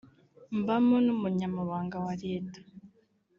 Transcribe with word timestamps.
mbamo 0.59 0.95
n’Umunyamabanga 1.05 1.95
wa 2.05 2.13
Leta 2.23 2.59